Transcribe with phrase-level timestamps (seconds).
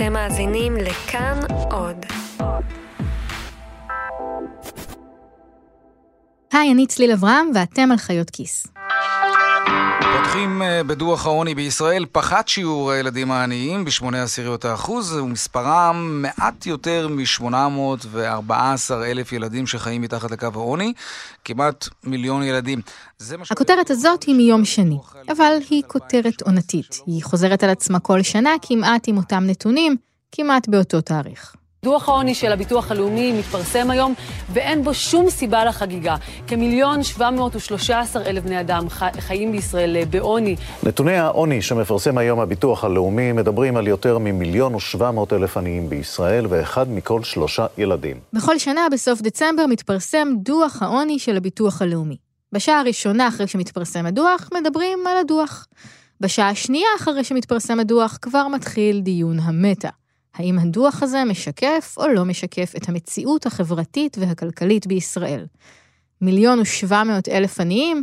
[0.00, 1.40] אתם מאזינים לכאן
[1.70, 1.96] עוד.
[6.52, 8.66] היי, אני צליל אברהם, ואתם על חיות כיס.
[10.16, 17.08] פותחים אה, בדוח העוני בישראל, פחת שיעור הילדים העניים בשמונה עשיריות האחוז, ומספרם מעט יותר
[17.08, 18.52] מ-814
[19.04, 20.92] אלף ילדים שחיים מתחת לקו העוני,
[21.44, 22.80] כמעט מיליון ילדים.
[23.50, 24.98] הכותרת הזאת היא מיום שני,
[25.32, 27.00] אבל היא כותרת עונתית.
[27.06, 29.96] היא חוזרת על עצמה כל שנה כמעט עם אותם נתונים,
[30.32, 31.54] כמעט באותו תאריך.
[31.84, 34.14] דוח העוני של הביטוח הלאומי מתפרסם היום,
[34.52, 36.16] ואין בו שום סיבה לחגיגה.
[36.46, 38.88] כמיליון 713 אלף בני אדם
[39.20, 40.56] חיים בישראל אה, בעוני.
[40.82, 46.46] נתוני העוני שמפרסם היום הביטוח הלאומי מדברים על יותר ממיליון ושבע מאות אלף עניים בישראל,
[46.48, 48.16] ואחד מכל שלושה ילדים.
[48.32, 52.16] בכל שנה, בסוף דצמבר, מתפרסם דוח העוני של הביטוח הלאומי.
[52.52, 55.66] בשעה הראשונה אחרי שמתפרסם הדוח, מדברים על הדוח.
[56.20, 59.99] בשעה השנייה אחרי שמתפרסם הדוח, כבר מתחיל דיון המטה.
[60.34, 65.46] האם הדוח הזה משקף או לא משקף את המציאות החברתית והכלכלית בישראל.
[66.20, 68.02] מיליון ושבע מאות אלף עניים?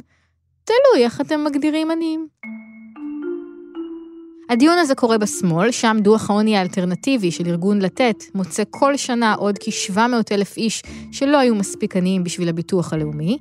[0.63, 2.27] תלוי איך אתם מגדירים עניים.
[4.49, 9.59] הדיון הזה קורה בשמאל, שם דוח העוני האלטרנטיבי של ארגון לתת מוצא כל שנה עוד
[9.59, 9.99] כ-700
[10.31, 13.37] אלף איש שלא היו מספיק עניים בשביל הביטוח הלאומי,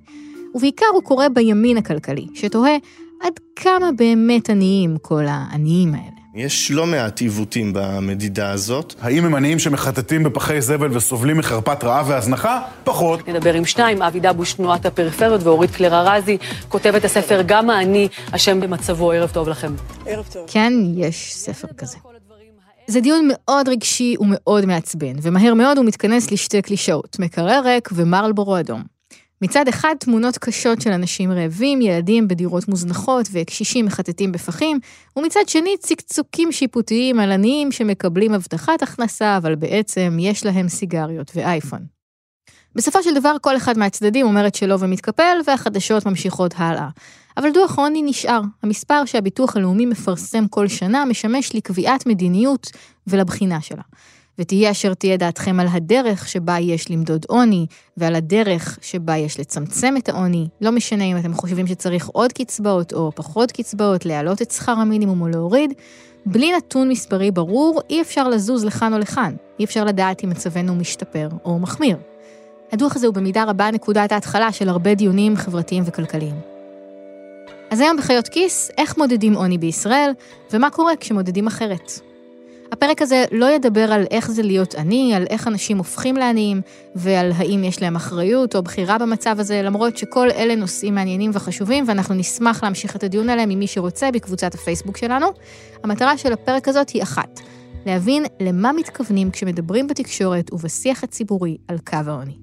[0.55, 2.77] ובעיקר הוא קורה בימין הכלכלי, שתוהה
[3.23, 6.16] עד כמה באמת עניים כל העניים האלה.
[6.37, 8.95] יש לא מעט עיוותים במדידה הזאת.
[9.01, 12.61] האם הם עניים שמחטטים בפחי זבל וסובלים מחרפת רעב והזנחה?
[12.85, 13.29] פחות.
[13.29, 18.61] נדבר עם שניים, אבי דבוש, תנועת הפריפריות, ואורית קלר ארזי, כותבת הספר "גם העני אשם
[18.61, 19.13] במצבו".
[19.13, 19.75] ערב טוב לכם.
[20.07, 20.45] ערב טוב.
[20.47, 21.97] כן, יש ספר כזה.
[22.87, 28.59] זה דיון מאוד רגשי ומאוד מעצבן, ומהר מאוד הוא מתכנס לשתי קלישאות, מקרר ריק ומרלבורו
[28.59, 28.96] אדום.
[29.43, 34.79] מצד אחד תמונות קשות של אנשים רעבים, ילדים בדירות מוזנחות וקשישים מחטטים בפחים,
[35.17, 41.81] ומצד שני צקצוקים שיפוטיים על עניים שמקבלים הבטחת הכנסה, אבל בעצם יש להם סיגריות ואייפון.
[42.75, 46.89] בסופו של דבר כל אחד מהצדדים אומר את שלו ומתקפל, והחדשות ממשיכות הלאה.
[47.37, 48.41] אבל דוח עוני נשאר.
[48.63, 52.71] המספר שהביטוח הלאומי מפרסם כל שנה משמש לקביעת מדיניות
[53.07, 53.83] ולבחינה שלה.
[54.39, 57.67] ותהיה אשר תהיה דעתכם על הדרך שבה יש למדוד עוני,
[57.97, 60.49] ועל הדרך שבה יש לצמצם את העוני.
[60.61, 65.21] לא משנה אם אתם חושבים שצריך עוד קצבאות או פחות קצבאות, להעלות את שכר המינימום
[65.21, 65.73] או להוריד.
[66.27, 69.35] בלי נתון מספרי ברור, אי אפשר לזוז לכאן או לכאן.
[69.59, 71.97] אי אפשר לדעת אם מצבנו משתפר או מחמיר.
[72.73, 76.35] הדוח הזה הוא במידה רבה נקודת ההתחלה של הרבה דיונים חברתיים וכלכליים.
[77.71, 80.11] אז היום בחיות כיס, איך מודדים עוני בישראל,
[80.53, 82.01] ומה קורה כשמודדים אחרת.
[82.73, 86.61] הפרק הזה לא ידבר על איך זה להיות עני, על איך אנשים הופכים לעניים,
[86.95, 91.85] ועל האם יש להם אחריות או בחירה במצב הזה, למרות שכל אלה נושאים מעניינים וחשובים,
[91.89, 95.27] ואנחנו נשמח להמשיך את הדיון עליהם עם מי שרוצה בקבוצת הפייסבוק שלנו.
[95.83, 97.41] המטרה של הפרק הזאת היא אחת,
[97.87, 102.37] להבין למה מתכוונים כשמדברים בתקשורת ובשיח הציבורי על קו העוני.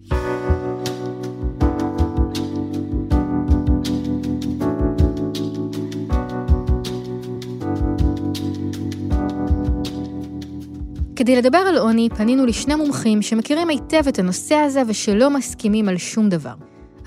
[11.16, 15.98] כדי לדבר על עוני, פנינו לשני מומחים שמכירים היטב את הנושא הזה ושלא מסכימים על
[15.98, 16.54] שום דבר.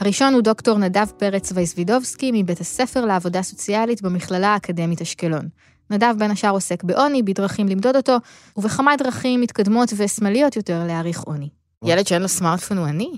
[0.00, 5.48] הראשון הוא דוקטור נדב פרץ וייסבידובסקי מבית הספר לעבודה סוציאלית במכללה האקדמית אשקלון.
[5.90, 8.16] נדב בין השאר עוסק בעוני, בדרכים למדוד אותו,
[8.56, 11.48] ובכמה דרכים מתקדמות ושמאליות יותר להעריך עוני.
[11.84, 13.10] ילד שאין לו סמארטפון הוא עני?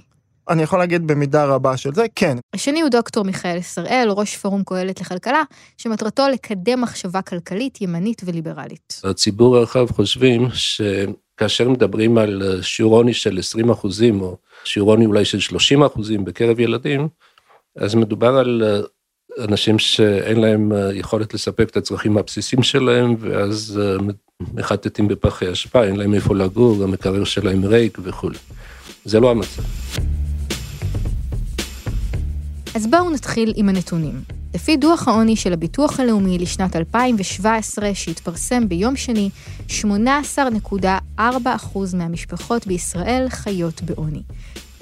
[0.48, 2.36] אני יכול להגיד במידה רבה של זה, כן.
[2.54, 5.42] השני הוא דוקטור מיכאל שראל, ראש פורום קהלת לכלכלה,
[5.76, 9.00] שמטרתו לקדם מחשבה כלכלית ימנית וליברלית.
[9.04, 15.24] הציבור הרחב חושבים שכאשר מדברים על שיעור עוני של 20 אחוזים, או שיעור עוני אולי
[15.24, 17.08] של 30 אחוזים בקרב ילדים,
[17.76, 18.82] אז מדובר על
[19.38, 23.80] אנשים שאין להם יכולת לספק את הצרכים הבסיסיים שלהם, ואז
[24.54, 28.38] מחטטים בפחי אשפה, אין להם איפה לגור, המקרר שלהם ריק וכולי.
[29.04, 29.62] זה לא המצב.
[32.74, 34.22] אז בואו נתחיל עם הנתונים.
[34.54, 39.30] לפי דוח העוני של הביטוח הלאומי לשנת 2017, שהתפרסם ביום שני,
[39.68, 41.20] 18.4%
[41.94, 44.22] מהמשפחות בישראל חיות בעוני.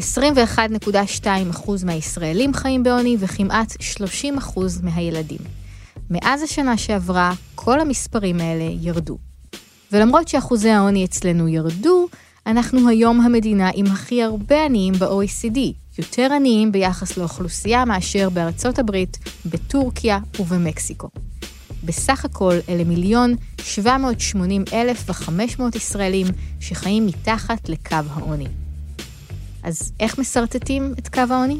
[0.00, 1.26] 21.2%
[1.84, 5.40] מהישראלים חיים בעוני וכמעט 30% מהילדים.
[6.10, 9.18] מאז השנה שעברה, כל המספרים האלה ירדו.
[9.92, 12.08] ולמרות שאחוזי העוני אצלנו ירדו,
[12.46, 15.58] אנחנו היום המדינה עם הכי הרבה עניים ב-OECD,
[15.98, 21.08] יותר עניים ביחס לאוכלוסייה מאשר בארצות הברית, בטורקיה ובמקסיקו.
[21.84, 26.26] בסך הכל אלה מיליון 780 אלף ו-500 ישראלים
[26.60, 28.48] שחיים מתחת לקו העוני.
[29.62, 31.58] אז איך משרטטים את קו העוני?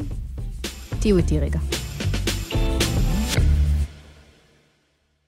[0.99, 1.59] תהיו איתי רגע.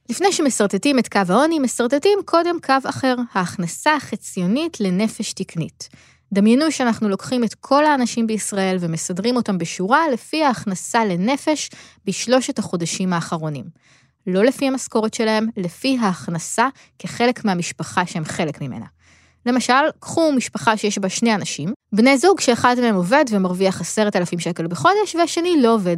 [0.10, 5.90] לפני שמסרטטים את קו העוני, מסרטטים קודם קו אחר, ההכנסה החציונית לנפש תקנית.
[6.34, 11.70] דמיינו שאנחנו לוקחים את כל האנשים בישראל ומסדרים אותם בשורה לפי ההכנסה לנפש
[12.06, 13.66] בשלושת החודשים האחרונים.
[14.28, 16.68] לא לפי המשכורת שלהם, לפי ההכנסה
[17.00, 18.86] כחלק מהמשפחה שהם חלק ממנה.
[19.46, 24.40] למשל, קחו משפחה שיש בה שני אנשים, בני זוג שאחד מהם עובד ומרוויח עשרת אלפים
[24.40, 25.98] שקל בחודש, והשני לא עובד.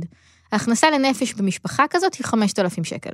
[0.52, 3.14] ההכנסה לנפש במשפחה כזאת היא 5,000 שקל.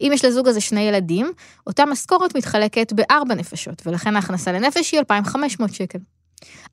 [0.00, 1.32] אם יש לזוג הזה שני ילדים,
[1.66, 5.98] אותה משכורת מתחלקת בארבע נפשות, ולכן ההכנסה לנפש היא 2,500 שקל.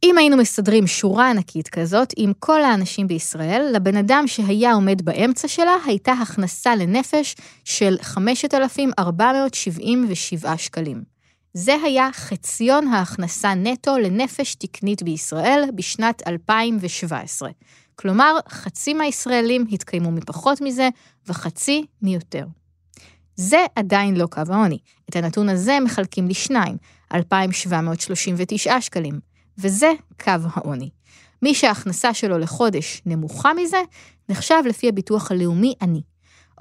[0.03, 5.47] אם היינו מסדרים שורה ענקית כזאת עם כל האנשים בישראל, לבן אדם שהיה עומד באמצע
[5.47, 11.03] שלה הייתה הכנסה לנפש של 5,477 שקלים.
[11.53, 17.49] זה היה חציון ההכנסה נטו לנפש תקנית בישראל בשנת 2017.
[17.95, 20.89] כלומר, חצי מהישראלים התקיימו מפחות מזה
[21.27, 22.45] וחצי מיותר.
[23.35, 24.77] זה עדיין לא קו העוני.
[25.09, 26.77] את הנתון הזה מחלקים לשניים,
[27.13, 29.26] 2,739 שקלים.
[29.59, 29.91] וזה
[30.23, 30.89] קו העוני.
[31.41, 33.81] מי שההכנסה שלו לחודש נמוכה מזה,
[34.29, 36.01] נחשב לפי הביטוח הלאומי עני.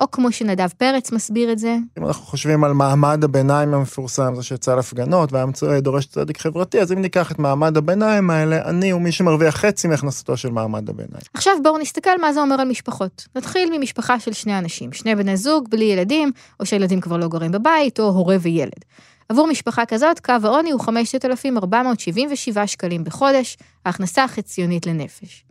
[0.00, 1.76] או כמו שנדב פרץ מסביר את זה.
[1.98, 6.92] אם אנחנו חושבים על מעמד הביניים המפורסם, זה שיצא להפגנות והיה דורש צדק חברתי, אז
[6.92, 11.22] אם ניקח את מעמד הביניים האלה, אני הוא מי שמרוויח חצי מהכנסתו של מעמד הביניים.
[11.34, 13.28] עכשיו בואו נסתכל מה זה אומר על משפחות.
[13.36, 17.52] נתחיל ממשפחה של שני אנשים, שני בני זוג בלי ילדים, או שהילדים כבר לא גרים
[17.52, 18.84] בבית, או הורה וילד.
[19.28, 25.44] עבור משפחה כזאת, קו העוני הוא 5,477 שקלים בחודש, ההכנסה החציונית לנפש.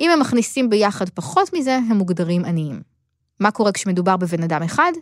[0.00, 2.82] אם הם מכניסים ביחד פחות מזה, הם מוגדרים עניים.
[3.40, 4.92] מה קורה כשמדובר בבן אדם אחד?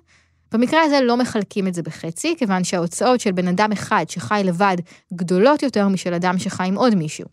[0.52, 4.76] במקרה הזה לא מחלקים את זה בחצי, כיוון שההוצאות של בן אדם אחד שחי לבד
[5.14, 7.26] גדולות יותר משל אדם שחי עם עוד מישהו.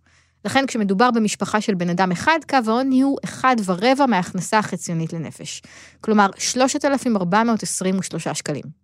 [0.46, 5.62] לכן כשמדובר במשפחה של בן אדם אחד, קו העוני הוא אחד ורבע מההכנסה החציונית לנפש.
[6.02, 8.83] כלומר, 3,423 שקלים.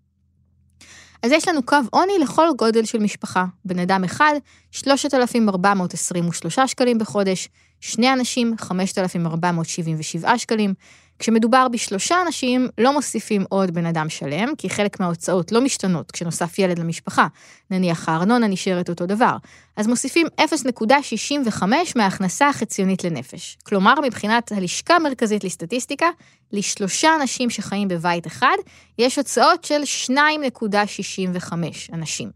[1.23, 3.45] אז יש לנו קו עוני לכל גודל של משפחה.
[3.65, 4.33] בן אדם אחד,
[4.71, 7.49] 3,423 שקלים בחודש,
[7.79, 10.73] שני אנשים, 5,477 שקלים.
[11.19, 16.59] כשמדובר בשלושה אנשים, לא מוסיפים עוד בן אדם שלם, כי חלק מההוצאות לא משתנות כשנוסף
[16.59, 17.27] ילד למשפחה.
[17.71, 19.37] נניח הארנונה נשארת אותו דבר.
[19.77, 21.63] אז מוסיפים 0.65
[21.95, 23.57] מההכנסה החציונית לנפש.
[23.63, 26.07] כלומר, מבחינת הלשכה המרכזית לסטטיסטיקה,
[26.51, 28.57] לשלושה אנשים שחיים בבית אחד,
[28.97, 29.81] יש הוצאות של
[30.11, 31.53] 2.65
[31.93, 32.29] אנשים.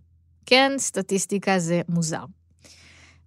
[0.45, 2.23] כן, סטטיסטיקה זה מוזר.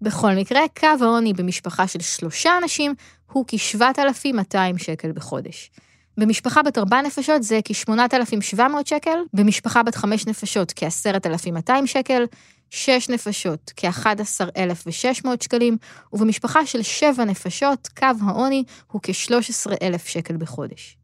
[0.02, 2.94] בכל מקרה, קו העוני במשפחה של שלושה אנשים
[3.32, 5.70] הוא כ-7,200 שקל בחודש.
[6.19, 12.25] במשפחה בת ארבע נפשות זה כ-8,700 שקל, במשפחה בת חמש נפשות כ-10,200 שקל,
[12.70, 15.76] שש נפשות כ-11,600 שקלים,
[16.12, 20.96] ובמשפחה של שבע נפשות קו העוני הוא כ-13,000 שקל בחודש.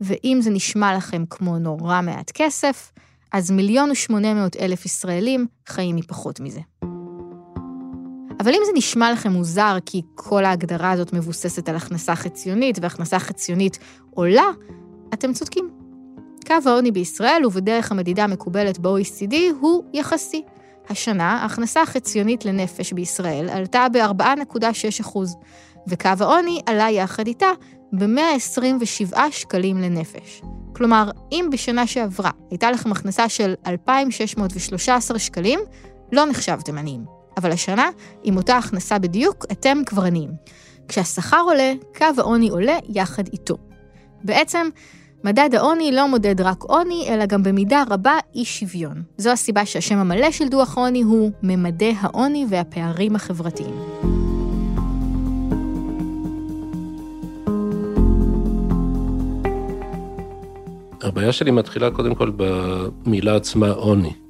[0.00, 2.92] ואם זה נשמע לכם כמו נורא מעט כסף,
[3.32, 6.60] אז מיליון ושמונה מאות אלף ישראלים חיים מפחות מזה.
[8.46, 13.18] אבל אם זה נשמע לכם מוזר כי כל ההגדרה הזאת מבוססת על הכנסה חציונית, והכנסה
[13.18, 13.78] חציונית
[14.10, 14.50] עולה,
[15.14, 15.70] אתם צודקים.
[16.46, 20.42] קו העוני בישראל ובדרך המדידה המקובלת ב-OECD הוא יחסי.
[20.88, 25.18] השנה ההכנסה החציונית לנפש בישראל עלתה ב-4.6%,
[25.88, 27.50] וקו העוני עלה יחד איתה
[27.92, 30.42] ב-127 שקלים לנפש.
[30.76, 35.60] כלומר, אם בשנה שעברה הייתה לכם הכנסה של 2,613 שקלים,
[36.12, 37.15] לא נחשבתם עניים.
[37.36, 37.88] אבל השנה,
[38.22, 40.30] עם אותה הכנסה בדיוק, אתם כבר עניים.
[40.88, 43.56] כשהשכר עולה, קו העוני עולה יחד איתו.
[44.24, 44.68] בעצם,
[45.24, 49.02] מדד העוני לא מודד רק עוני, אלא גם במידה רבה אי שוויון.
[49.18, 53.74] זו הסיבה שהשם המלא של דוח העוני הוא ממדי העוני והפערים החברתיים.
[61.02, 64.25] הבעיה שלי מתחילה קודם כל במילה עצמה עוני.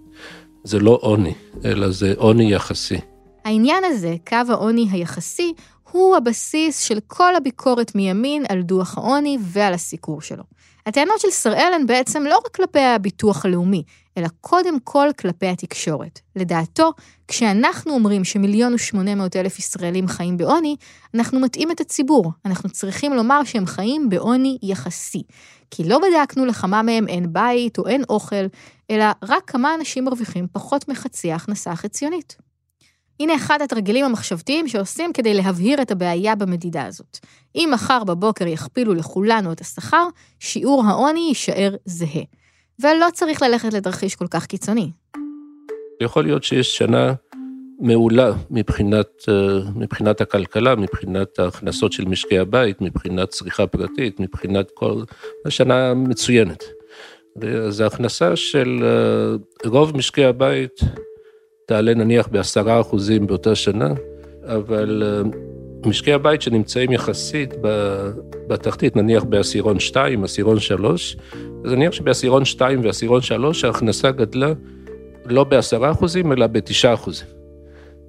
[0.67, 2.99] זה לא עוני, אלא זה עוני יחסי.
[3.45, 5.53] העניין הזה, קו העוני היחסי,
[5.93, 10.43] הוא הבסיס של כל הביקורת מימין על דוח העוני ועל הסיקור שלו.
[10.87, 13.83] הטענות של שראל הן בעצם לא רק כלפי הביטוח הלאומי,
[14.17, 16.21] אלא קודם כל כלפי התקשורת.
[16.37, 16.93] לדעתו,
[17.29, 20.77] כשאנחנו אומרים שמיליון ושמונה מאות אלף ישראלים חיים בעוני,
[21.15, 22.33] אנחנו מטעים את הציבור.
[22.45, 25.23] אנחנו צריכים לומר שהם חיים בעוני יחסי.
[25.71, 28.47] כי לא בדקנו לכמה מהם אין בית או אין אוכל,
[28.91, 32.37] אלא רק כמה אנשים מרוויחים פחות מחצי ההכנסה החציונית.
[33.21, 37.19] הנה אחד התרגילים המחשבתיים שעושים כדי להבהיר את הבעיה במדידה הזאת.
[37.55, 40.07] אם מחר בבוקר יכפילו לכולנו את השכר,
[40.41, 42.23] שיעור העוני יישאר זהה.
[42.81, 44.91] ולא צריך ללכת לתרחיש כל כך קיצוני.
[46.01, 47.15] יכול להיות שיש שנה
[47.81, 55.03] מעולה מבחינת, אה, מבחינת הכלכלה, מבחינת ההכנסות של משקי הבית, מבחינת צריכה פרטית, מבחינת כל...
[55.49, 56.65] שנה מצוינת.
[57.67, 60.81] אז ההכנסה של אה, רוב משקי הבית
[61.67, 63.89] תעלה נניח בעשרה אחוזים באותה שנה,
[64.45, 65.31] אבל אה,
[65.89, 67.55] משקי הבית שנמצאים יחסית
[68.49, 71.17] בתחתית, נניח בעשירון 2, עשירון 3,
[71.65, 74.53] אז נניח שבעשירון 2 ועשירון 3 ההכנסה גדלה
[75.25, 77.27] לא בעשרה אחוזים, אלא בתשעה אחוזים.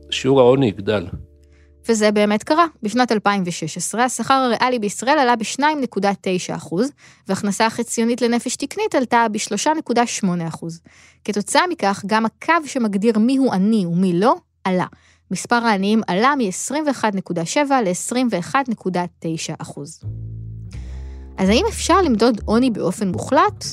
[0.10, 1.06] שיעור העוני יגדל.
[1.90, 2.66] וזה באמת קרה.
[2.84, 6.76] בשנת 2016 השכר הריאלי בישראל עלה ב-2.9%,
[7.28, 10.66] והכנסה החציונית לנפש תקנית עלתה ב-3.8%.
[11.24, 14.86] כתוצאה מכך, גם הקו שמגדיר מיהו עני ומי לא, עלה.
[15.32, 19.80] מספר העניים עלה מ-21.7 ל-21.9%.
[21.38, 23.66] אז האם אפשר למדוד עוני באופן מוחלט?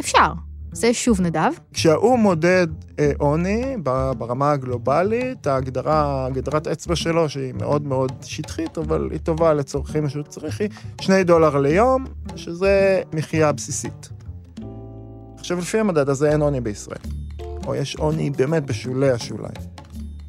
[0.00, 0.32] אפשר.
[0.72, 1.52] זה שוב נדב.
[1.72, 2.66] כשהאו"ם מודד
[2.98, 3.76] אה, עוני
[4.18, 10.22] ברמה הגלובלית, ההגדרה, הגדרת אצבע שלו, שהיא מאוד מאוד שטחית, אבל היא טובה לצורכים שהוא
[10.22, 10.68] צריך, היא
[11.00, 12.04] שני דולר ליום,
[12.36, 14.08] שזה מחיה בסיסית.
[15.38, 16.98] עכשיו, לפי המדד הזה אין עוני בישראל.
[17.66, 19.75] או יש עוני באמת בשולי השוליים.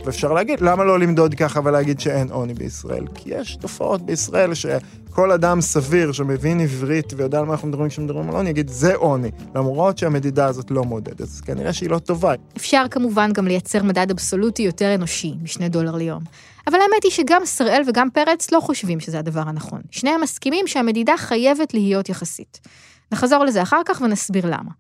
[0.08, 3.06] ואפשר להגיד, למה לא למדוד ככה ולהגיד שאין עוני בישראל?
[3.16, 8.30] כי יש תופעות בישראל שכל אדם סביר שמבין עברית ויודע על מה אנחנו מדברים כשמדברים
[8.30, 12.34] על עוני, יגיד, זה עוני, למרות שהמדידה הזאת לא מודדת, אז כנראה שהיא לא טובה.
[12.58, 16.24] אפשר כמובן גם לייצר מדד אבסולוטי יותר אנושי משני דולר ליום.
[16.68, 19.82] אבל האמת היא שגם שראל וגם פרץ לא חושבים שזה הדבר הנכון.
[19.92, 22.60] שניהם מסכימים שהמדידה חייבת להיות יחסית.
[23.12, 24.72] נחזור לזה אחר כך ונסביר למה.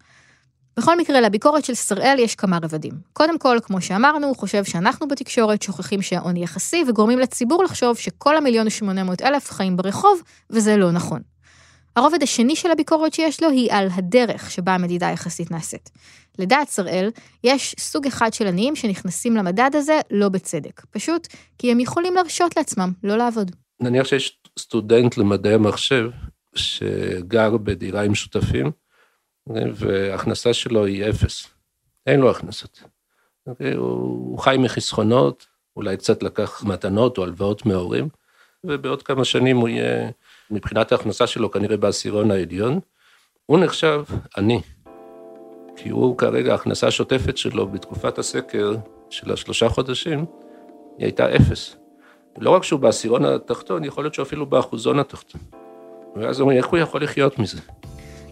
[0.77, 2.93] בכל מקרה, לביקורת של שראל יש כמה רבדים.
[3.13, 8.37] קודם כל, כמו שאמרנו, הוא חושב שאנחנו בתקשורת שוכחים שהעוני יחסי וגורמים לציבור לחשוב שכל
[8.37, 11.21] המיליון ושמונה מאות אלף חיים ברחוב, וזה לא נכון.
[11.95, 15.89] הרובד השני של הביקורת שיש לו היא על הדרך שבה המדידה יחסית נעשית.
[16.39, 17.09] לדעת שראל,
[17.43, 22.57] יש סוג אחד של עניים שנכנסים למדד הזה לא בצדק, פשוט כי הם יכולים להרשות
[22.57, 23.51] לעצמם לא לעבוד.
[23.81, 26.09] נניח שיש סטודנט למדעי המחשב
[26.55, 28.71] שגר בדירה עם שותפים,
[29.49, 31.47] וההכנסה שלו היא אפס.
[32.07, 32.83] אין לו הכנסות.
[33.75, 38.07] הוא חי מחסכונות, אולי קצת לקח מתנות או הלוואות מההורים,
[38.63, 40.09] ובעוד כמה שנים הוא יהיה,
[40.51, 42.79] מבחינת ההכנסה שלו, כנראה בעשירון העליון.
[43.45, 44.03] הוא נחשב
[44.37, 44.61] עני,
[45.75, 48.75] כי הוא כרגע, ההכנסה השוטפת שלו בתקופת הסקר
[49.09, 50.25] של השלושה חודשים,
[50.97, 51.75] היא הייתה אפס.
[52.37, 55.41] לא רק שהוא בעשירון התחתון, יכול להיות שהוא אפילו באחוזון התחתון.
[56.15, 57.57] ואז אומרים, איך הוא יכול לחיות מזה?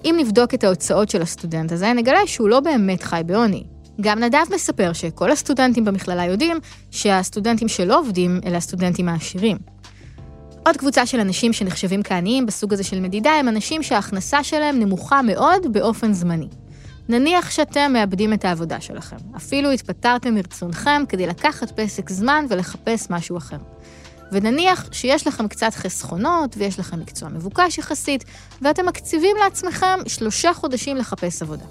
[0.06, 3.64] אם נבדוק את ההוצאות של הסטודנט הזה, נגלה שהוא לא באמת חי בעוני.
[4.02, 6.58] גם נדב מספר שכל הסטודנטים במכללה יודעים
[6.92, 9.58] שהסטודנטים שלא עובדים אלה הסטודנטים העשירים.
[10.66, 15.22] עוד קבוצה של אנשים שנחשבים כעניים בסוג הזה של מדידה הם אנשים שההכנסה שלהם נמוכה
[15.22, 16.48] מאוד באופן זמני.
[17.10, 23.38] נניח שאתם מאבדים את העבודה שלכם, אפילו התפטרתם מרצונכם כדי לקחת פסק זמן ולחפש משהו
[23.38, 23.58] אחר.
[24.36, 28.24] ונניח שיש לכם קצת חסכונות ויש לכם מקצוע מבוקש יחסית,
[28.62, 31.66] ואתם מקציבים לעצמכם שלושה חודשים לחפש עבודה.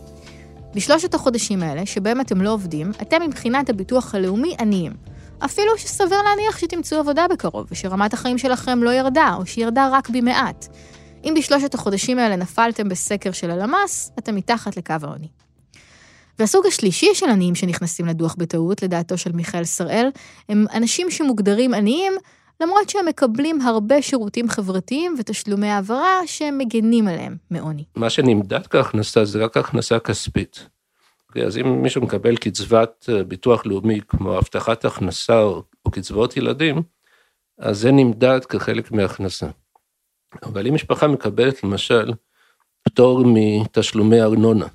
[0.74, 4.92] בשלושת החודשים האלה, שבהם אתם לא עובדים, אתם מבחינת הביטוח הלאומי עניים.
[5.44, 10.66] אפילו שסביר להניח שתמצאו עבודה בקרוב, ושרמת החיים שלכם לא ירדה, או שירדה רק במעט.
[11.24, 15.28] אם בשלושת החודשים האלה נפלתם בסקר של הלמ"ס, אתם מתחת לקו העוני.
[16.38, 20.08] והסוג השלישי של עניים שנכנסים לדוח בטעות, לדעתו של מיכאל שראל,
[20.48, 22.12] הם אנשים שמוגדרים עניים
[22.60, 27.84] למרות שהם מקבלים הרבה שירותים חברתיים ותשלומי העברה שהם מגנים עליהם מעוני.
[27.96, 30.68] מה שנמדד כהכנסה זה רק הכנסה כספית.
[31.28, 36.36] אוקיי, אז אם מישהו מקבל קצבת אה, ביטוח לאומי כמו הבטחת הכנסה או, או קצבאות
[36.36, 36.82] ילדים,
[37.58, 39.46] אז זה נמדד כחלק מהכנסה.
[40.42, 42.12] אבל אם משפחה מקבלת למשל
[42.82, 44.66] פטור מתשלומי ארנונה,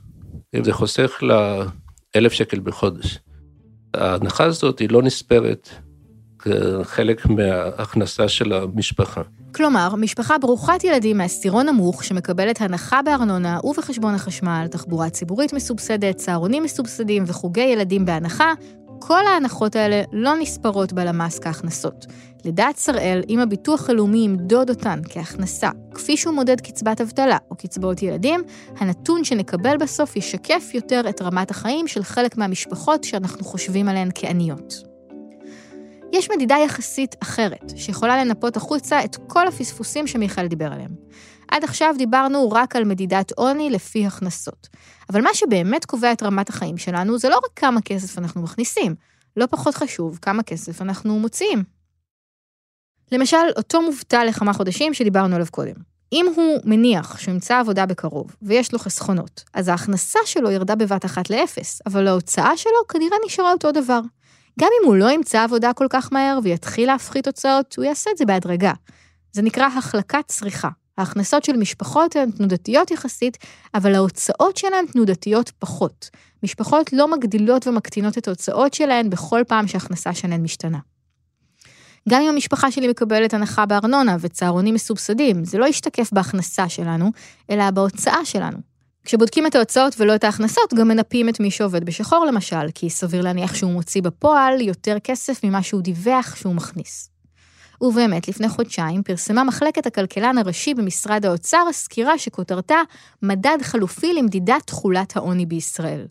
[0.56, 1.64] אם זה חוסך לה
[2.16, 3.20] אלף שקל בחודש,
[3.94, 5.70] ההנחה הזאת היא לא נספרת
[6.40, 9.22] כחלק מההכנסה של המשפחה.
[9.56, 16.64] כלומר, משפחה ברוכת ילדים מעשירון נמוך שמקבלת הנחה בארנונה ובחשבון החשמל, תחבורה ציבורית מסובסדת, צהרונים
[16.64, 18.54] מסובסדים וחוגי ילדים בהנחה,
[19.00, 22.06] כל ההנחות האלה לא נספרות בלמ"ס כהכנסות.
[22.46, 28.04] לדעת שראל, אם הביטוח הלאומי ימדוד אותן כהכנסה, כפי שהוא מודד קצבת אבטלה או קצבאות
[28.04, 28.44] ילדים,
[28.78, 34.89] הנתון שנקבל בסוף ישקף יותר את רמת החיים של חלק מהמשפחות שאנחנו חושבים עליהן כעניות.
[36.14, 40.92] יש מדידה יחסית אחרת, שיכולה לנפות החוצה את כל הפספוסים שמיכאל דיבר עליהם.
[41.52, 44.68] עד עכשיו דיברנו רק על מדידת עוני לפי הכנסות.
[45.10, 48.96] אבל מה שבאמת קובע את רמת החיים שלנו זה לא רק כמה כסף אנחנו מכניסים,
[49.38, 51.64] לא פחות חשוב כמה כסף אנחנו מוציאים.
[53.12, 55.74] למשל, אותו מובטל לכמה חודשים שדיברנו עליו קודם.
[56.14, 61.06] אם הוא מניח שהוא ימצא עבודה בקרוב ויש לו חסכונות, אז ההכנסה שלו ירדה בבת
[61.06, 64.00] אחת לאפס, אבל ההוצאה שלו כנראה נשארה אותו דבר.
[64.60, 68.18] גם אם הוא לא ימצא עבודה כל כך מהר ויתחיל להפחית הוצאות, הוא יעשה את
[68.18, 68.74] זה בהדרגה.
[69.32, 70.70] זה נקרא החלקת צריכה.
[70.98, 73.38] ההכנסות של משפחות הן תנודתיות יחסית,
[73.74, 76.10] אבל ההוצאות שלהן תנודתיות פחות.
[76.44, 80.80] משפחות לא מגדילות ומקטינות את ההוצאות שלהן בכל פעם שההכנסה שלהן משתנה.
[82.10, 87.12] גם אם המשפחה שלי מקבלת הנחה בארנונה וצהרונים מסובסדים, זה לא ישתקף בהכנסה שלנו,
[87.50, 88.69] אלא בהוצאה שלנו.
[89.06, 93.22] כשבודקים את ההוצאות ולא את ההכנסות, גם מנפים את מי שעובד בשחור למשל, כי סביר
[93.22, 97.10] להניח שהוא מוציא בפועל יותר כסף ממה שהוא דיווח שהוא מכניס.
[97.82, 102.82] ובאמת, לפני חודשיים פרסמה מחלקת הכלכלן הראשי במשרד האוצר סקירה שכותרתה
[103.22, 106.06] מדד חלופי למדידת תכולת העוני בישראל.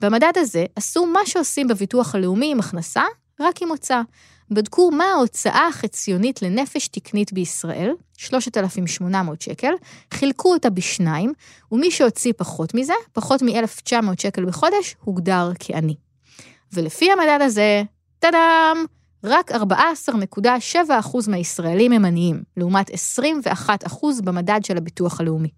[0.00, 3.02] במדד הזה עשו מה שעושים בביטוח הלאומי עם הכנסה,
[3.40, 4.02] רק עם הוצאה.
[4.50, 9.72] בדקו מה ההוצאה החציונית לנפש תקנית בישראל, 3,800 שקל,
[10.14, 11.32] חילקו אותה בשניים,
[11.72, 15.94] ומי שהוציא פחות מזה, פחות מ-1,900 שקל בחודש, הוגדר כעני.
[16.72, 17.82] ולפי המדד הזה,
[18.18, 18.84] טאדאם,
[19.24, 22.92] רק 14.7% מהישראלים הם עניים, לעומת 21%
[24.24, 25.48] במדד של הביטוח הלאומי.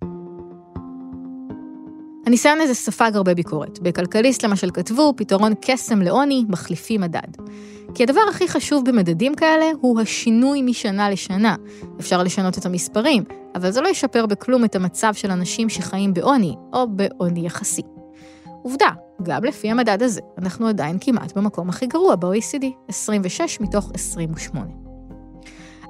[2.27, 3.79] הניסיון הזה ספג הרבה ביקורת.
[3.79, 7.29] בכלכליסט למשל כתבו, פתרון קסם לעוני, מחליפי מדד.
[7.95, 11.57] כי הדבר הכי חשוב במדדים כאלה הוא השינוי משנה לשנה.
[12.01, 16.55] אפשר לשנות את המספרים, אבל זה לא ישפר בכלום את המצב של אנשים שחיים בעוני,
[16.73, 17.83] או בעוני יחסי.
[18.63, 18.89] עובדה,
[19.23, 24.67] גם לפי המדד הזה, אנחנו עדיין כמעט במקום הכי גרוע ב-OECD, 26 מתוך 28.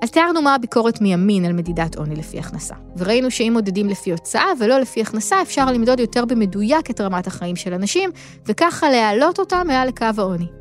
[0.03, 4.47] אז תיארנו מה הביקורת מימין על מדידת עוני לפי הכנסה, וראינו שאם מודדים לפי הוצאה
[4.61, 8.11] ולא לפי הכנסה, אפשר למדוד יותר במדויק את רמת החיים של אנשים,
[8.47, 10.60] וככה להעלות אותה מעל לקו העוני.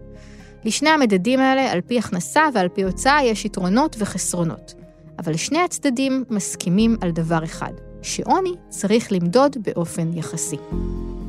[0.66, 4.74] לשני המדדים האלה, על פי הכנסה ועל פי הוצאה, יש יתרונות וחסרונות.
[5.20, 10.58] אבל שני הצדדים מסכימים על דבר אחד, שעוני צריך למדוד באופן יחסי.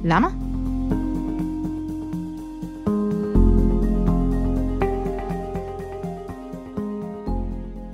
[0.04, 0.28] למה?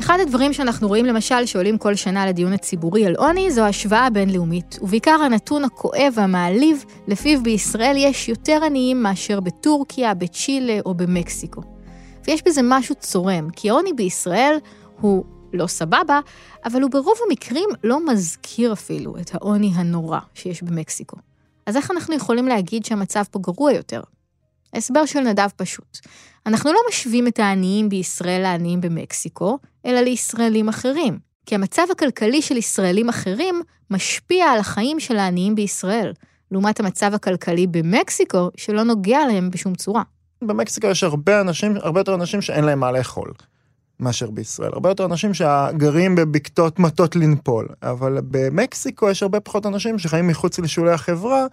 [0.07, 4.79] אחד הדברים שאנחנו רואים למשל שעולים כל שנה לדיון הציבורי על עוני זו השוואה בינלאומית,
[4.83, 11.63] ובעיקר הנתון הכואב והמעליב לפיו בישראל יש יותר עניים מאשר בטורקיה, בצ'ילה או במקסיקו.
[12.27, 14.57] ויש בזה משהו צורם, כי העוני בישראל
[15.01, 16.21] הוא לא סבבה,
[16.65, 21.17] אבל הוא ברוב המקרים לא מזכיר אפילו את העוני הנורא שיש במקסיקו.
[21.67, 24.01] אז איך אנחנו יכולים להגיד שהמצב פה גרוע יותר?
[24.73, 25.99] ההסבר של נדב פשוט.
[26.47, 31.19] אנחנו לא משווים את העניים בישראל לעניים במקסיקו, אלא לישראלים אחרים.
[31.47, 36.13] כי המצב הכלכלי של ישראלים אחרים משפיע על החיים של העניים בישראל,
[36.51, 40.03] לעומת המצב הכלכלי במקסיקו, שלא נוגע להם בשום צורה.
[40.43, 43.33] במקסיקו יש הרבה אנשים, הרבה יותר אנשים שאין להם מה לאכול.
[44.01, 44.71] מאשר בישראל.
[44.73, 50.59] הרבה יותר אנשים שגרים בבקתות מטות לנפול, אבל במקסיקו יש הרבה פחות אנשים שחיים מחוץ
[50.59, 51.47] לשולי החברה,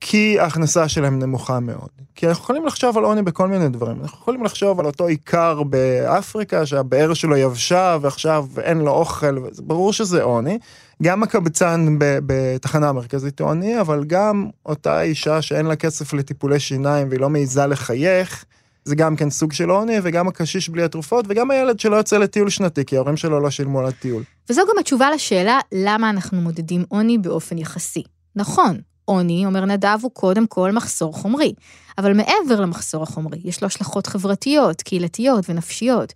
[0.00, 1.88] כי ההכנסה שלהם נמוכה מאוד.
[2.14, 4.00] כי אנחנו יכולים לחשוב על עוני בכל מיני דברים.
[4.02, 9.92] אנחנו יכולים לחשוב על אותו עיקר באפריקה, שהבאר שלו יבשה ועכשיו אין לו אוכל, ברור
[9.92, 10.58] שזה עוני.
[11.02, 17.08] גם הקבצן בתחנה המרכזית הוא עוני, אבל גם אותה אישה שאין לה כסף לטיפולי שיניים
[17.08, 18.44] והיא לא מעיזה לחייך,
[18.84, 22.50] זה גם כן סוג של עוני, וגם הקשיש בלי התרופות, וגם הילד שלא יוצא לטיול
[22.50, 24.22] שנתי, כי ההורים שלו לא שילמו על הטיול.
[24.50, 28.02] וזו גם התשובה לשאלה למה אנחנו מודדים עוני באופן יחסי.
[28.36, 31.52] נכון, עוני, אומר נדב, הוא קודם כל מחסור חומרי.
[31.98, 36.12] אבל מעבר למחסור החומרי, יש לו השלכות חברתיות, קהילתיות ונפשיות.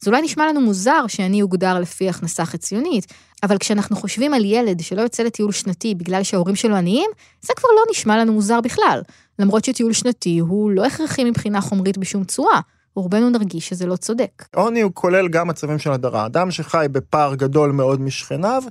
[0.00, 4.80] זה אולי נשמע לנו מוזר שאני אוגדר לפי הכנסה חציונית, אבל כשאנחנו חושבים על ילד
[4.80, 7.10] שלא יוצא לטיול שנתי בגלל שההורים שלו עניים,
[7.42, 9.02] זה כבר לא נשמע לנו מוזר בכלל.
[9.38, 12.60] למרות שטיול שנתי הוא לא הכרחי מבחינה חומרית בשום צורה.
[12.94, 14.44] רובנו נרגיש שזה לא צודק.
[14.54, 16.26] עוני הוא כולל גם מצבים של הדרה.
[16.26, 18.62] אדם שחי בפער גדול מאוד משכניו,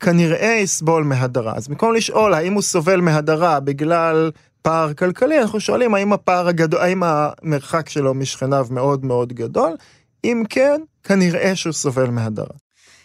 [0.00, 1.52] כנראה יסבול מהדרה.
[1.56, 4.30] אז במקום לשאול האם הוא סובל מהדרה בגלל
[4.62, 9.76] פער כלכלי, אנחנו שואלים האם הפער הגדול, האם המרחק שלו משכניו מאוד מאוד גדול?
[10.24, 12.54] אם כן, כנראה שהוא סובל מהדרה.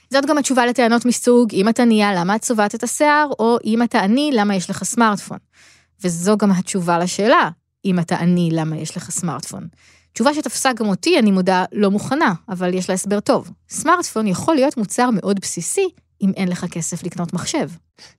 [0.10, 3.84] זאת גם התשובה לטענות מסוג, אם אתה נהיה, למה את צובעת את השיער, או אם
[3.84, 5.38] אתה עני, למה יש לך סמארטפון.
[6.04, 7.50] וזו גם התשובה לשאלה,
[7.86, 9.68] אם אתה עני, למה יש לך סמארטפון.
[10.14, 13.52] תשובה שתפסה גם אותי, אני מודה, לא מוכנה, אבל יש לה הסבר טוב.
[13.70, 15.90] סמארטפון יכול להיות מוצר מאוד בסיסי,
[16.22, 17.70] אם אין לך כסף לקנות מחשב.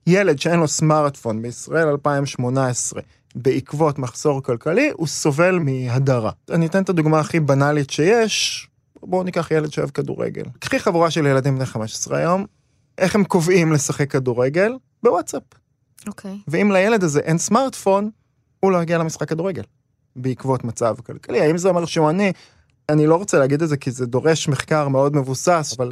[0.07, 3.01] ילד שאין לו סמארטפון בישראל 2018,
[3.35, 6.31] בעקבות מחסור כלכלי, הוא סובל מהדרה.
[6.51, 8.67] אני אתן את הדוגמה הכי בנאלית שיש,
[9.03, 10.43] בואו ניקח ילד שאוהב כדורגל.
[10.59, 12.45] קחי חבורה של ילדים בני 15 היום,
[12.97, 14.73] איך הם קובעים לשחק כדורגל?
[15.03, 15.43] בוואטסאפ.
[16.07, 16.31] אוקיי.
[16.31, 16.43] Okay.
[16.47, 18.09] ואם לילד הזה אין סמארטפון,
[18.59, 19.63] הוא לא יגיע למשחק כדורגל,
[20.15, 21.41] בעקבות מצב כלכלי.
[21.41, 22.31] האם זה אומר שהוא עני?
[22.89, 25.91] אני לא רוצה להגיד את זה כי זה דורש מחקר מאוד מבוסס, אבל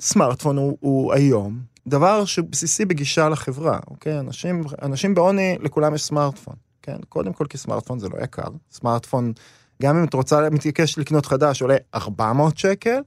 [0.00, 4.18] סמארטפון הוא, הוא היום דבר שבסיסי בגישה לחברה, אוקיי?
[4.18, 6.96] אנשים, אנשים בעוני, לכולם יש סמארטפון, כן?
[7.08, 8.48] קודם כל כי סמארטפון זה לא יקר.
[8.70, 9.32] סמארטפון,
[9.82, 13.00] גם אם את רוצה, מתעקש לקנות חדש, עולה 400 שקל,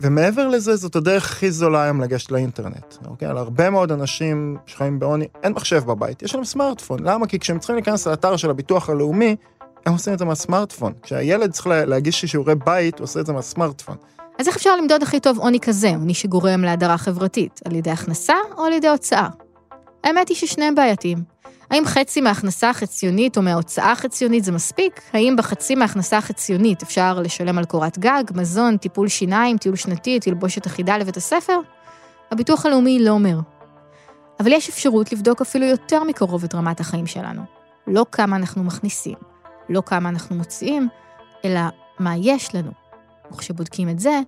[0.00, 2.94] ומעבר לזה, זאת הדרך הכי זולה היום לגשת לאינטרנט.
[3.06, 3.28] אוקיי?
[3.28, 6.98] על הרבה מאוד אנשים שחיים בעוני, אין מחשב בבית, יש להם סמארטפון.
[7.02, 7.26] למה?
[7.26, 9.36] כי כשהם צריכים להיכנס לאתר של הביטוח הלאומי,
[9.86, 10.92] הם עושים את זה מהסמארטפון.
[11.02, 13.96] כשהילד צריך להגיש שיעורי בית, הוא עושה את זה מהסמארטפון.
[14.38, 17.60] אז איך אפשר למדוד הכי טוב עוני כזה, עוני שגורם להדרה חברתית?
[17.64, 19.28] על ידי הכנסה או על ידי הוצאה?
[20.04, 21.18] האמת היא ששניהם בעייתיים.
[21.70, 25.00] האם חצי מההכנסה החציונית או מההוצאה החציונית זה מספיק?
[25.12, 30.66] האם בחצי מההכנסה החציונית אפשר לשלם על קורת גג, מזון, טיפול שיניים, טיול שנתי, תלבושת
[30.66, 31.58] אחידה לבית הספר?
[32.30, 33.38] הביטוח הלאומי לא אומר.
[34.40, 37.42] אבל יש אפשרות לבדוק אפילו יותר מקרוב את רמת החיים שלנו.
[37.86, 39.16] לא כמה אנחנו מכניסים,
[39.68, 40.88] לא כמה אנחנו מוציאים,
[41.44, 41.60] אלא
[41.98, 42.83] מה יש לנו.
[43.34, 44.20] וכשבודקים את זה,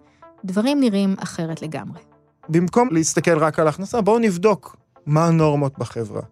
[0.45, 2.01] דברים נראים אחרת לגמרי.
[2.49, 6.23] במקום להסתכל רק על הכנסה, בואו נבדוק מה הנורמות בחברה.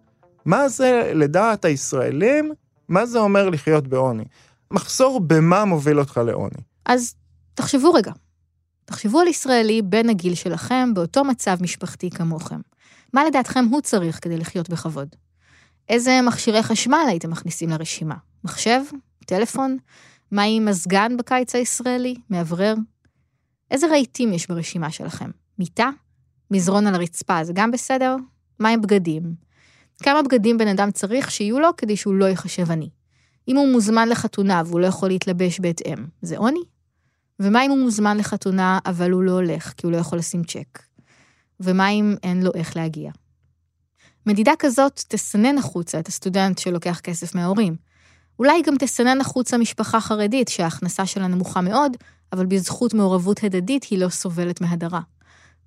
[0.45, 2.53] מה זה, לדעת הישראלים,
[2.89, 4.23] מה זה אומר לחיות בעוני?
[4.71, 6.61] מחסור במה מוביל אותך לעוני?
[6.85, 7.15] אז
[7.53, 8.11] תחשבו רגע.
[8.85, 12.59] תחשבו על ישראלי בן הגיל שלכם באותו מצב משפחתי כמוכם.
[13.13, 15.07] מה לדעתכם הוא צריך כדי לחיות בכבוד?
[15.89, 18.15] איזה מכשירי חשמל הייתם מכניסים לרשימה?
[18.43, 18.81] מחשב?
[19.25, 19.77] טלפון?
[20.31, 22.15] מה עם מזגן בקיץ הישראלי?
[22.29, 22.75] מאוורר?
[23.71, 25.29] איזה רהיטים יש ברשימה שלכם?
[25.59, 25.89] מיטה?
[26.51, 28.15] מזרון על הרצפה, זה גם בסדר?
[28.59, 29.35] מה עם בגדים?
[30.03, 32.89] כמה בגדים בן אדם צריך שיהיו לו כדי שהוא לא ייחשב עני?
[33.47, 36.63] אם הוא מוזמן לחתונה והוא לא יכול להתלבש בהתאם, זה עוני?
[37.39, 40.83] ומה אם הוא מוזמן לחתונה אבל הוא לא הולך כי הוא לא יכול לשים צ'ק?
[41.59, 43.11] ומה אם אין לו איך להגיע?
[44.25, 47.75] מדידה כזאת תסנן החוצה את הסטודנט שלוקח כסף מההורים.
[48.39, 51.97] אולי גם תסנן החוצה משפחה חרדית שההכנסה שלה נמוכה מאוד,
[52.33, 55.01] אבל בזכות מעורבות הדדית היא לא סובלת מהדרה.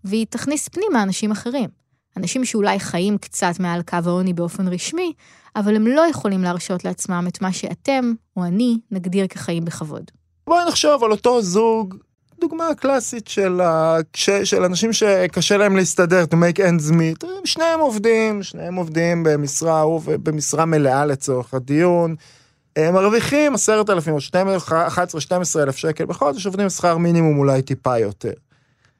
[0.05, 1.69] והיא תכניס פנימה אנשים אחרים.
[2.17, 5.13] אנשים שאולי חיים קצת מעל קו העוני באופן רשמי,
[5.57, 10.11] אבל הם לא יכולים להרשות לעצמם את מה שאתם, או אני, נגדיר כחיים בכבוד.
[10.47, 11.95] בואי נחשוב על אותו זוג,
[12.41, 13.97] דוגמה קלאסית של, ה...
[14.45, 20.65] של אנשים שקשה להם להסתדר, to make ends meet, שניהם עובדים, שניהם עובדים במשרה, במשרה
[20.65, 22.17] מלאה לצורך הדיון.
[22.79, 28.33] הם מרוויחים עשרת אלפים או 11-12 אלף שקל בחודש, עובדים בשכר מינימום אולי טיפה יותר.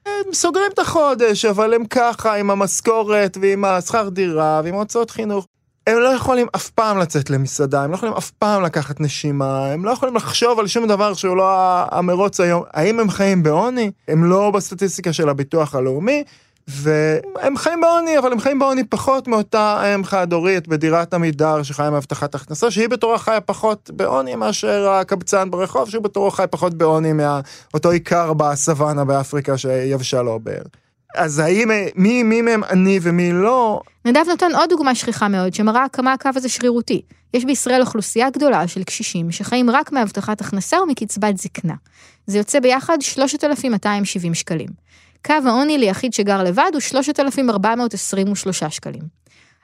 [0.05, 5.45] הם סוגרים את החודש, אבל הם ככה עם המשכורת ועם השכר דירה ועם הוצאות חינוך.
[5.87, 9.85] הם לא יכולים אף פעם לצאת למסעדה, הם לא יכולים אף פעם לקחת נשימה, הם
[9.85, 11.51] לא יכולים לחשוב על שום דבר שהוא לא
[11.91, 12.63] המרוץ היום.
[12.73, 13.91] האם הם חיים בעוני?
[14.07, 16.23] הם לא בסטטיסטיקה של הביטוח הלאומי,
[16.69, 22.35] והם חיים בעוני, אבל הם חיים בעוני פחות מאותה אם חד-הורית בדירת עמידר שחיה מהבטחת
[22.35, 27.89] הכנסה, שהיא בתורה חיה פחות בעוני מאשר הקבצן ברחוב, שהוא בתורו חי פחות בעוני מאותו
[27.89, 30.61] עיקר בסוואנה באפריקה שיבשה לו הבאר.
[31.15, 33.81] אז האם, מי, מי מהם עני ומי לא?
[34.05, 37.01] נדב נותן עוד דוגמה שכיחה מאוד, שמראה כמה הקו הזה שרירותי.
[37.33, 41.75] יש בישראל אוכלוסייה גדולה של קשישים שחיים רק מהבטחת הכנסה ומקצבת זקנה.
[42.27, 44.89] זה יוצא ביחד 3,270 שקלים.
[45.25, 49.19] קו העוני ליחיד שגר לבד הוא 3,423 שקלים.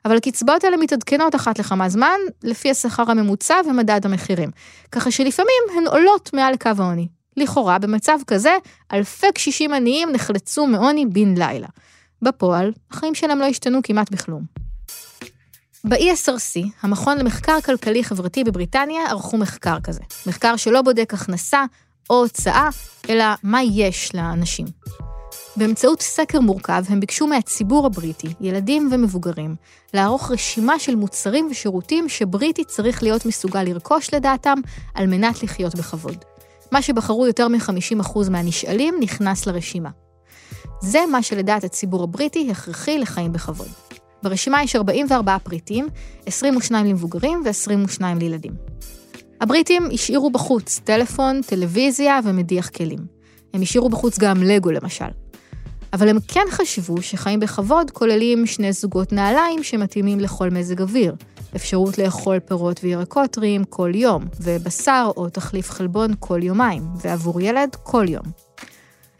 [0.05, 4.51] אבל הקצבאות האלה מתעדכנות אחת לכמה זמן, לפי השכר הממוצע ומדד המחירים.
[4.91, 7.07] ככה שלפעמים הן עולות מעל קו העוני.
[7.37, 8.57] לכאורה, במצב כזה,
[8.93, 11.67] אלפי קשישים עניים נחלצו מעוני בן לילה.
[12.21, 14.43] בפועל, החיים שלהם לא השתנו כמעט בכלום.
[15.83, 20.01] ב-ESRC, המכון למחקר כלכלי חברתי בבריטניה, ערכו מחקר כזה.
[20.27, 21.65] מחקר שלא בודק הכנסה
[22.09, 22.69] או הוצאה,
[23.09, 24.65] אלא מה יש לאנשים.
[25.57, 29.55] באמצעות סקר מורכב הם ביקשו מהציבור הבריטי, ילדים ומבוגרים,
[29.93, 34.55] לערוך רשימה של מוצרים ושירותים שבריטי צריך להיות מסוגל לרכוש לדעתם
[34.93, 36.17] על מנת לחיות בכבוד.
[36.71, 39.89] מה שבחרו יותר מ-50% מהנשאלים נכנס לרשימה.
[40.81, 43.67] זה מה שלדעת הציבור הבריטי הכרחי לחיים בכבוד.
[44.23, 45.87] ברשימה יש 44 פריטים,
[46.25, 48.53] 22 למבוגרים ו-22 לילדים.
[49.41, 52.99] הבריטים השאירו בחוץ טלפון, טלוויזיה ומדיח כלים.
[53.53, 55.24] הם השאירו בחוץ גם לגו למשל.
[55.95, 61.15] אבל הם כן חשבו שחיים בכבוד כוללים שני זוגות נעליים שמתאימים לכל מזג אוויר,
[61.55, 67.75] אפשרות לאכול פירות וירקות טריים כל יום, ובשר או תחליף חלבון כל יומיים, ועבור ילד
[67.84, 68.23] כל יום.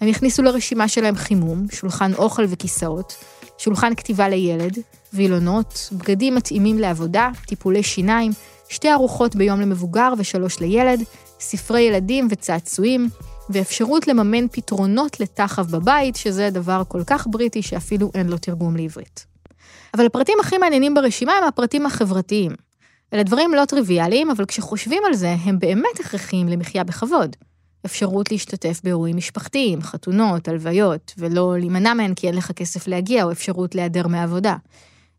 [0.02, 3.16] הם הכניסו לרשימה שלהם חימום, שולחן אוכל וכיסאות,
[3.58, 4.78] שולחן כתיבה לילד,
[5.14, 8.32] וילונות, בגדים מתאימים לעבודה, טיפולי שיניים,
[8.70, 11.04] שתי ארוחות ביום למבוגר ושלוש לילד,
[11.40, 13.10] ספרי ילדים וצעצועים,
[13.50, 19.26] ואפשרות לממן פתרונות לתחב בבית, שזה דבר כל כך בריטי שאפילו אין לו תרגום לעברית.
[19.94, 22.52] אבל הפרטים הכי מעניינים ברשימה הם הפרטים החברתיים.
[23.14, 27.36] אלה דברים לא טריוויאליים, אבל כשחושבים על זה, הם באמת הכרחיים למחיה בכבוד.
[27.86, 33.32] אפשרות להשתתף באירועים משפחתיים, חתונות, הלוויות, ולא להימנע מהן כי אין לך כסף להגיע, או
[33.32, 34.56] אפשרות להיעדר מעבודה.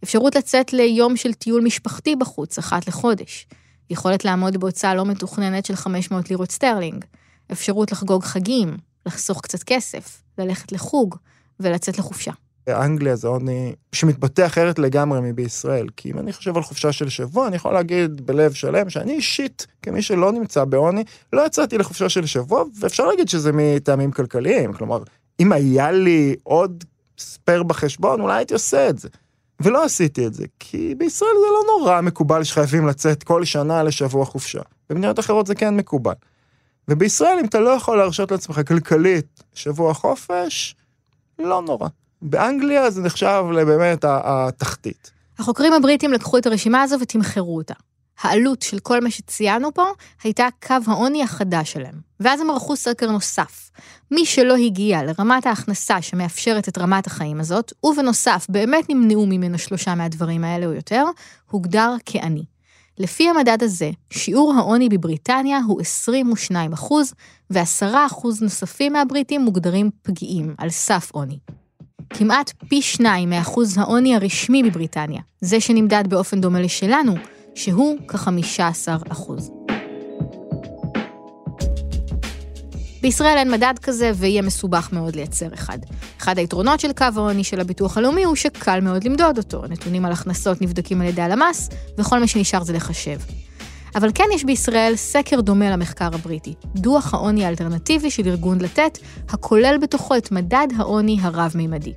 [0.05, 3.47] אפשרות לצאת ליום של טיול משפחתי בחוץ, אחת לחודש.
[3.91, 7.05] יכולת לעמוד בהוצאה לא מתוכננת של 500 לירות סטרלינג.
[7.53, 11.17] אפשרות לחגוג חגים, לחסוך קצת כסף, ללכת לחוג
[11.61, 12.33] ולצאת לחופשה.
[12.67, 15.87] באנגליה זה עוני שמתבטא אחרת לגמרי מבישראל.
[15.97, 19.67] כי אם אני חושב על חופשה של שבוע, אני יכול להגיד בלב שלם שאני אישית,
[19.83, 24.73] כמי שלא נמצא בעוני, לא יצאתי לחופשה של שבוע, ואפשר להגיד שזה מטעמים כלכליים.
[24.73, 25.03] כלומר,
[25.41, 26.85] אם היה לי עוד
[27.19, 29.09] ספייר בחשבון, אולי הייתי עושה את זה.
[29.61, 34.25] ולא עשיתי את זה, כי בישראל זה לא נורא מקובל שחייבים לצאת כל שנה לשבוע
[34.25, 34.61] חופשה.
[34.91, 36.13] במדינות אחרות זה כן מקובל.
[36.89, 40.75] ובישראל, אם אתה לא יכול להרשות לעצמך כלכלית שבוע חופש,
[41.39, 41.89] לא נורא.
[42.23, 45.11] באנגליה זה נחשב לבאמת התחתית.
[45.39, 47.75] החוקרים הבריטים לקחו את הרשימה הזו ותמחרו אותה.
[48.21, 49.85] העלות של כל מה שציינו פה
[50.25, 51.95] הייתה קו העוני החדש שלהם.
[52.21, 53.71] ואז הם ערכו סקר נוסף.
[54.11, 59.95] מי שלא הגיע לרמת ההכנסה שמאפשרת את רמת החיים הזאת, ובנוסף באמת נמנעו ממנו שלושה
[59.95, 61.05] מהדברים האלה או יותר,
[61.51, 62.45] הוגדר כעני.
[62.99, 67.15] לפי המדד הזה, שיעור העוני בבריטניה הוא 22 אחוז,
[67.51, 71.39] ו-10 אחוז נוספים מהבריטים מוגדרים פגיעים, על סף עוני.
[72.11, 77.15] כמעט פי שניים מאחוז העוני הרשמי בבריטניה, זה שנמדד באופן דומה לשלנו,
[77.55, 79.66] שהוא כ-15 אחוז.
[83.07, 85.79] בישראל אין מדד כזה ויהיה מסובך מאוד לייצר אחד.
[86.19, 89.63] אחד היתרונות של קו העוני של הביטוח הלאומי הוא שקל מאוד למדוד אותו.
[89.69, 93.19] נתונים על הכנסות נבדקים על ידי הלמ"ס, וכל מה שנשאר זה לחשב.
[93.95, 99.79] אבל כן יש בישראל סקר דומה למחקר הבריטי, דוח העוני האלטרנטיבי של ארגון לתת, הכולל
[99.83, 101.93] בתוכו את מדד העוני הרב-מימדי.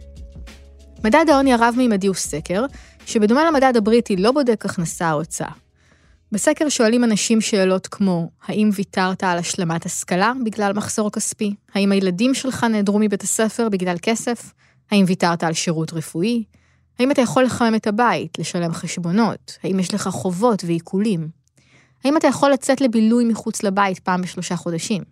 [1.04, 2.66] מדד העוני הרב-מימדי הוא סקר,
[3.06, 5.52] שבדומה למדד הבריטי לא בודק הכנסה או הוצאה.
[6.32, 11.56] בסקר שואלים אנשים שאלות כמו, האם ויתרת על השלמת השכלה בגלל מחסור כספי?
[11.74, 14.54] האם הילדים שלך נעדרו מבית הספר בגלל כסף?
[14.92, 16.44] האם ויתרת על שירות רפואי?
[17.00, 19.58] האם אתה יכול לחמם את הבית, לשלם חשבונות?
[19.64, 21.30] האם יש לך חובות ועיקולים?
[22.04, 25.04] האם אתה יכול לצאת לבילוי מחוץ לבית פעם בשלושה חודשים?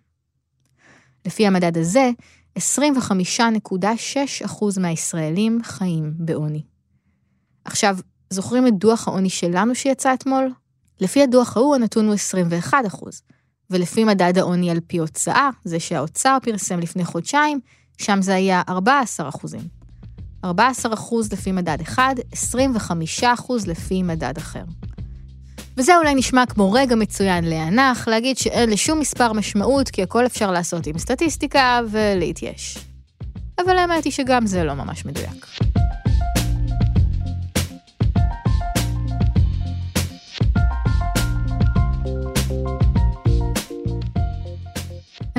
[1.26, 2.10] לפי המדד הזה,
[2.58, 6.62] 25.6% מהישראלים חיים בעוני.
[7.64, 7.96] עכשיו,
[8.30, 10.50] זוכרים את דוח העוני שלנו שיצא אתמול?
[11.00, 12.78] לפי הדוח ההוא הנתון הוא 21
[13.70, 17.60] ולפי מדד העוני על פי הוצאה, זה שהאוצר פרסם לפני חודשיים,
[17.98, 19.28] שם זה היה 14
[20.44, 20.92] 14
[21.32, 23.24] לפי מדד אחד, 25
[23.66, 24.64] לפי מדד אחר.
[25.76, 30.50] וזה אולי נשמע כמו רגע מצוין להנח, להגיד שאין לשום מספר משמעות, כי הכל אפשר
[30.50, 32.78] לעשות עם סטטיסטיקה ולהתייש.
[33.64, 35.46] אבל האמת היא שגם זה לא ממש מדויק.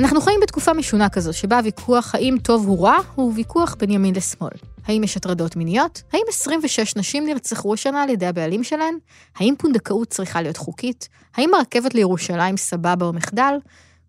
[0.00, 4.14] אנחנו חיים בתקופה משונה כזו, שבה הוויכוח האם טוב הוא רע, הוא ויכוח בין ימין
[4.14, 4.50] לשמאל.
[4.86, 6.02] האם יש הטרדות מיניות?
[6.12, 8.94] האם 26 נשים נרצחו השנה על ידי הבעלים שלהן?
[9.36, 11.08] האם פונדקאות צריכה להיות חוקית?
[11.36, 13.54] האם הרכבת לירושלים סבבה או מחדל?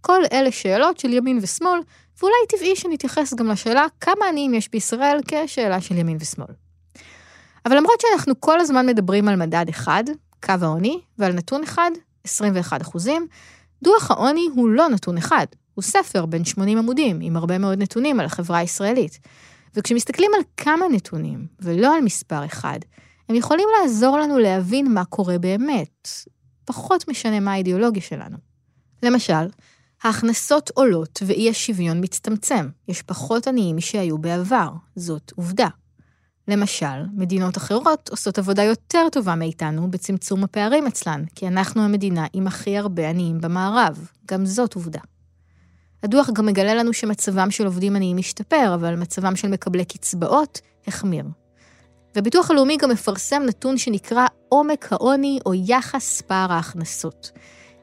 [0.01, 1.79] כל אלה שאלות של ימין ושמאל,
[2.19, 6.53] ואולי טבעי שנתייחס גם לשאלה כמה עניים יש בישראל כשאלה של ימין ושמאל.
[7.65, 10.03] אבל למרות שאנחנו כל הזמן מדברים על מדד אחד,
[10.43, 11.91] קו העוני, ועל נתון אחד,
[12.23, 13.27] 21 אחוזים,
[13.83, 18.19] דוח העוני הוא לא נתון אחד, הוא ספר בן 80 עמודים, עם הרבה מאוד נתונים
[18.19, 19.19] על החברה הישראלית.
[19.75, 22.79] וכשמסתכלים על כמה נתונים, ולא על מספר אחד,
[23.29, 26.09] הם יכולים לעזור לנו להבין מה קורה באמת.
[26.65, 28.37] פחות משנה מה האידיאולוגיה שלנו.
[29.03, 29.47] למשל,
[30.03, 32.69] ההכנסות עולות ואי השוויון מצטמצם.
[32.87, 35.67] יש פחות עניים משהיו בעבר, זאת עובדה.
[36.47, 42.47] למשל, מדינות אחרות עושות עבודה יותר טובה מאיתנו בצמצום הפערים אצלן, כי אנחנו המדינה עם
[42.47, 44.07] הכי הרבה עניים במערב.
[44.25, 44.99] גם זאת עובדה.
[46.03, 51.25] הדוח גם מגלה לנו שמצבם של עובדים עניים משתפר, אבל מצבם של מקבלי קצבאות החמיר.
[52.15, 57.31] והביטוח הלאומי גם מפרסם נתון שנקרא עומק העוני או יחס פער ההכנסות.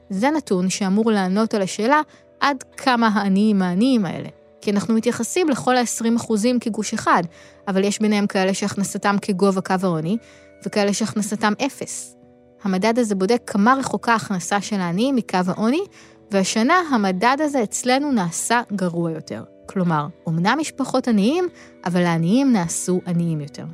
[0.09, 2.01] זה נתון שאמור לענות על השאלה
[2.39, 4.29] עד כמה העניים העניים האלה.
[4.61, 7.23] כי אנחנו מתייחסים לכל ה-20% כגוש אחד,
[7.67, 10.17] אבל יש ביניהם כאלה שהכנסתם כגובה קו העוני,
[10.65, 12.15] וכאלה שהכנסתם אפס.
[12.63, 15.81] המדד הזה בודק כמה רחוקה ההכנסה של העניים מקו העוני,
[16.31, 19.43] והשנה המדד הזה אצלנו נעשה גרוע יותר.
[19.65, 21.47] כלומר, אמנם משפחות עניים,
[21.85, 23.65] אבל העניים נעשו עניים יותר.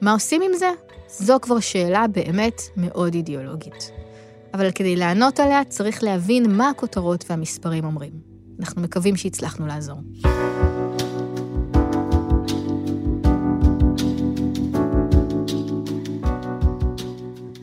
[0.00, 0.70] מה עושים עם זה?
[1.08, 3.90] זו כבר שאלה באמת מאוד אידיאולוגית.
[4.54, 8.12] אבל כדי לענות עליה צריך להבין מה הכותרות והמספרים אומרים.
[8.60, 9.96] אנחנו מקווים שהצלחנו לעזור.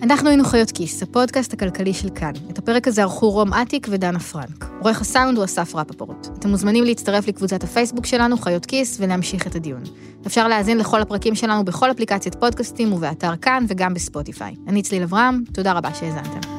[0.09, 2.31] אנחנו היינו חיות כיס, הפודקאסט הכלכלי של כאן.
[2.51, 4.65] את הפרק הזה ערכו רום אטיק ודנה פרנק.
[4.79, 6.27] עורך הסאונד הוא אסף רפפורט.
[6.39, 9.83] אתם מוזמנים להצטרף לקבוצת הפייסבוק שלנו, חיות כיס, ולהמשיך את הדיון.
[10.27, 14.55] אפשר להאזין לכל הפרקים שלנו בכל אפליקציית פודקאסטים ובאתר כאן וגם בספוטיפיי.
[14.67, 16.58] אני צליל אברהם, תודה רבה שהאזנתם.